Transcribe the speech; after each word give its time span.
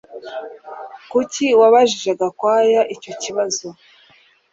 Kuki 1.11 1.45
wabajije 1.59 2.11
Gakwaya 2.19 2.81
icyo 2.95 3.13
kibazo 3.21 3.67